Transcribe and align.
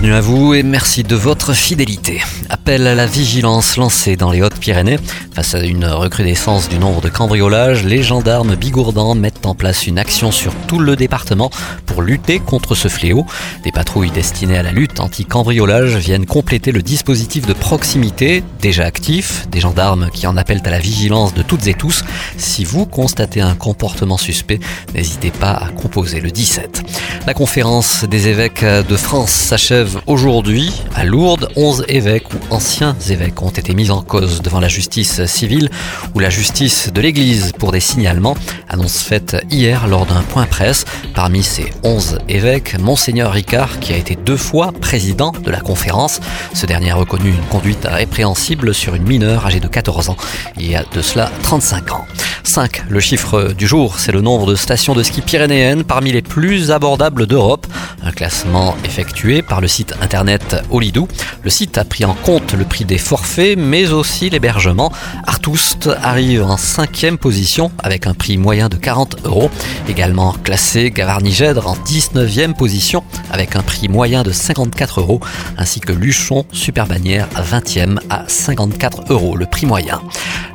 Bienvenue 0.00 0.16
à 0.16 0.20
vous 0.20 0.54
et 0.54 0.62
merci 0.62 1.02
de 1.02 1.16
votre 1.16 1.52
fidélité. 1.54 2.22
Appel 2.50 2.86
à 2.86 2.94
la 2.94 3.06
vigilance 3.06 3.76
lancé 3.76 4.14
dans 4.14 4.30
les 4.30 4.42
Hautes-Pyrénées. 4.42 5.00
Face 5.34 5.56
à 5.56 5.64
une 5.64 5.86
recrudescence 5.86 6.68
du 6.68 6.78
nombre 6.78 7.00
de 7.00 7.08
cambriolages, 7.08 7.84
les 7.84 8.04
gendarmes 8.04 8.54
bigourdans 8.54 9.16
mettent 9.16 9.44
en 9.44 9.56
place 9.56 9.88
une 9.88 9.98
action 9.98 10.30
sur 10.30 10.54
tout 10.68 10.78
le 10.78 10.94
département 10.94 11.50
pour 11.84 12.02
lutter 12.02 12.38
contre 12.38 12.76
ce 12.76 12.86
fléau. 12.86 13.26
Des 13.64 13.72
patrouilles 13.72 14.12
destinées 14.12 14.58
à 14.58 14.62
la 14.62 14.70
lutte 14.70 15.00
anti-cambriolage 15.00 15.96
viennent 15.96 16.26
compléter 16.26 16.70
le 16.70 16.82
dispositif 16.82 17.44
de 17.44 17.52
proximité 17.52 18.44
déjà 18.62 18.84
actif. 18.84 19.48
Des 19.50 19.58
gendarmes 19.58 20.10
qui 20.12 20.28
en 20.28 20.36
appellent 20.36 20.62
à 20.64 20.70
la 20.70 20.78
vigilance 20.78 21.34
de 21.34 21.42
toutes 21.42 21.66
et 21.66 21.74
tous. 21.74 22.04
Si 22.36 22.64
vous 22.64 22.86
constatez 22.86 23.40
un 23.40 23.56
comportement 23.56 24.16
suspect, 24.16 24.60
n'hésitez 24.94 25.32
pas 25.32 25.54
à 25.54 25.70
composer 25.70 26.20
le 26.20 26.30
17. 26.30 26.84
La 27.26 27.34
conférence 27.34 28.04
des 28.04 28.28
évêques 28.28 28.64
de 28.64 28.96
France 28.96 29.32
s'achève 29.32 29.87
aujourd'hui 30.06 30.72
à 30.94 31.04
Lourdes. 31.04 31.48
11 31.56 31.84
évêques 31.88 32.32
ou 32.32 32.38
anciens 32.50 32.96
évêques 33.08 33.40
ont 33.42 33.50
été 33.50 33.74
mis 33.74 33.90
en 33.90 34.02
cause 34.02 34.42
devant 34.42 34.60
la 34.60 34.68
justice 34.68 35.24
civile 35.26 35.70
ou 36.14 36.18
la 36.18 36.30
justice 36.30 36.92
de 36.92 37.00
l'Église 37.00 37.52
pour 37.58 37.72
des 37.72 37.80
signalements. 37.80 38.36
Annonce 38.68 39.02
faite 39.02 39.36
hier 39.50 39.86
lors 39.86 40.06
d'un 40.06 40.22
point 40.22 40.46
presse. 40.46 40.84
Parmi 41.14 41.42
ces 41.42 41.72
11 41.82 42.18
évêques, 42.28 42.78
Monseigneur 42.78 43.32
Ricard, 43.32 43.80
qui 43.80 43.92
a 43.92 43.96
été 43.96 44.16
deux 44.16 44.36
fois 44.36 44.72
président 44.72 45.32
de 45.32 45.50
la 45.50 45.60
conférence. 45.60 46.20
Ce 46.54 46.66
dernier 46.66 46.90
a 46.90 46.96
reconnu 46.96 47.30
une 47.30 47.46
conduite 47.50 47.86
répréhensible 47.88 48.74
sur 48.74 48.94
une 48.94 49.06
mineure 49.06 49.46
âgée 49.46 49.60
de 49.60 49.68
14 49.68 50.10
ans 50.10 50.16
il 50.58 50.70
y 50.70 50.76
a 50.76 50.84
de 50.84 51.02
cela 51.02 51.30
35 51.42 51.92
ans. 51.92 52.06
5. 52.44 52.84
Le 52.88 53.00
chiffre 53.00 53.52
du 53.52 53.66
jour, 53.66 53.98
c'est 53.98 54.12
le 54.12 54.20
nombre 54.20 54.46
de 54.46 54.54
stations 54.54 54.94
de 54.94 55.02
ski 55.02 55.20
pyrénéennes 55.20 55.84
parmi 55.84 56.12
les 56.12 56.22
plus 56.22 56.70
abordables 56.70 57.26
d'Europe. 57.26 57.66
Un 58.02 58.10
classement 58.10 58.74
effectué 58.84 59.42
par 59.42 59.60
le 59.60 59.68
site 59.78 59.94
internet 60.02 60.56
Olidou. 60.72 61.06
Le 61.44 61.50
site 61.50 61.78
a 61.78 61.84
pris 61.84 62.04
en 62.04 62.14
compte 62.14 62.52
le 62.52 62.64
prix 62.64 62.84
des 62.84 62.98
forfaits, 62.98 63.56
mais 63.56 63.92
aussi 63.92 64.28
l'hébergement. 64.28 64.90
Artoust 65.24 65.88
arrive 66.02 66.42
en 66.42 66.56
cinquième 66.56 67.16
position 67.16 67.70
avec 67.78 68.08
un 68.08 68.14
prix 68.14 68.38
moyen 68.38 68.68
de 68.68 68.74
40 68.74 69.24
euros. 69.24 69.50
Également 69.88 70.32
classé 70.32 70.90
Gavarnigèdre 70.90 71.68
en 71.68 71.76
19e 71.76 72.54
position 72.54 73.04
avec 73.30 73.54
un 73.54 73.62
prix 73.62 73.88
moyen 73.88 74.24
de 74.24 74.32
54 74.32 74.98
euros, 74.98 75.20
ainsi 75.56 75.78
que 75.78 75.92
Luchon 75.92 76.44
Super 76.50 76.88
Bannière 76.88 77.28
à 77.36 77.42
20e 77.42 78.00
à 78.10 78.24
54 78.26 79.12
euros 79.12 79.36
le 79.36 79.46
prix 79.46 79.66
moyen. 79.66 80.02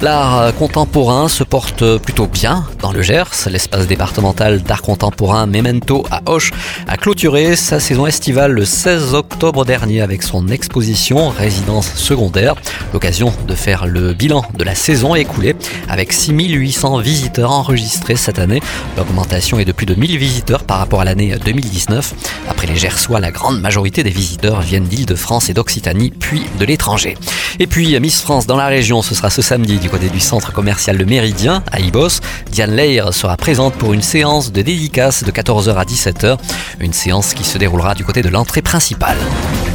L'art 0.02 0.54
contemporain 0.56 1.30
se 1.30 1.46
porte 1.46 1.98
plutôt 2.00 2.28
bien 2.28 2.66
dans 2.82 2.92
le 2.92 3.02
Gers. 3.02 3.48
L'espace 3.50 3.88
départemental 3.88 4.62
d'art 4.62 4.82
contemporain 4.82 5.46
Memento 5.46 6.06
à 6.12 6.22
Hoche 6.26 6.52
a 6.90 6.98
clôturé 6.98 7.56
sa 7.56 7.80
saison 7.80 8.06
estivale 8.06 8.52
le 8.52 8.66
16 8.66 9.13
octobre 9.14 9.66
dernier 9.66 10.02
avec 10.02 10.24
son 10.24 10.48
exposition 10.48 11.30
Résidence 11.30 11.94
secondaire. 11.96 12.56
L'occasion 12.94 13.34
de 13.48 13.56
faire 13.56 13.86
le 13.86 14.14
bilan 14.14 14.44
de 14.58 14.64
la 14.64 14.76
saison 14.76 15.16
écoulée 15.16 15.56
avec 15.88 16.14
6800 16.14 17.00
visiteurs 17.00 17.52
enregistrés 17.52 18.16
cette 18.16 18.40
année. 18.40 18.62
L'augmentation 18.98 19.60
est 19.60 19.66
de 19.66 19.72
plus 19.72 19.86
de 19.86 19.96
1000 19.96 20.18
visiteurs 20.18 20.64
par 20.64 20.80
rapport 20.80 21.02
à 21.02 21.06
l'année 21.06 21.36
2019. 21.44 22.14
Après 22.50 22.68
les 22.68 22.76
Gersois, 22.76 23.20
la 23.20 23.32
grande 23.32 23.62
majorité 23.62 24.04
des 24.04 24.10
visiteurs 24.10 24.62
viennent 24.62 24.86
d'Île-de-France 24.86 25.50
et 25.50 25.54
d'Occitanie, 25.54 26.12
puis 26.12 26.44
de 26.60 26.66
l'étranger. 26.66 27.18
Et 27.60 27.68
puis 27.68 28.00
Miss 28.00 28.22
France 28.22 28.48
dans 28.48 28.58
la 28.58 28.68
région, 28.68 29.02
ce 29.02 29.14
sera 29.14 29.30
ce 29.30 29.42
samedi 29.42 29.78
du 29.78 29.90
côté 29.90 30.10
du 30.10 30.20
centre 30.20 30.52
commercial 30.52 30.98
Le 30.98 31.06
Méridien 31.06 31.64
à 31.72 31.80
Ibos. 31.80 32.20
Diane 32.52 32.76
Leir 32.76 33.14
sera 33.14 33.38
présente 33.38 33.76
pour 33.76 33.94
une 33.94 34.02
séance 34.02 34.52
de 34.52 34.62
dédicace 34.62 35.24
de 35.24 35.32
14h 35.32 35.76
à 35.76 35.84
17h, 35.84 36.38
une 36.80 36.94
séance 36.94 37.34
qui 37.34 37.44
se 37.44 37.58
déroulera 37.58 37.94
du 37.94 38.04
côté 38.04 38.22
de 38.22 38.30
l'entrée 38.30 38.62
principale. 38.62 39.03
principal. 39.04 39.73